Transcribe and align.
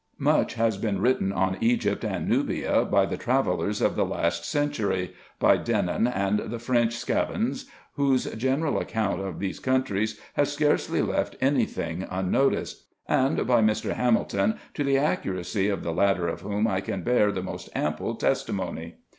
Much 0.17 0.55
has 0.55 0.77
been 0.77 0.99
written 0.99 1.31
on 1.31 1.57
Egypt 1.61 2.03
and 2.03 2.27
Nubia 2.27 2.85
by 2.85 3.05
the 3.05 3.17
travellers 3.17 3.83
of 3.83 3.95
the 3.95 4.03
last 4.03 4.45
century, 4.45 5.13
by 5.37 5.57
Denon, 5.57 6.07
and 6.07 6.39
the 6.39 6.57
French 6.57 6.95
spavans, 6.95 7.67
whose 7.93 8.25
general 8.33 8.79
account 8.79 9.21
of 9.21 9.37
these 9.37 9.59
countries 9.59 10.19
has 10.33 10.51
scarcely 10.51 11.03
left 11.03 11.35
any 11.39 11.67
thing 11.67 12.07
unnoticed; 12.09 12.85
and 13.07 13.45
by 13.45 13.61
Mr. 13.61 13.93
Hamilton, 13.93 14.57
to 14.73 14.83
the 14.83 14.97
accuracy 14.97 15.69
of 15.69 15.83
the 15.83 15.93
latter 15.93 16.27
of 16.27 16.41
whom 16.41 16.65
I 16.67 16.81
can 16.81 17.03
bear 17.03 17.31
the 17.31 17.43
most 17.43 17.69
ample 17.75 18.15
testimony. 18.15 18.95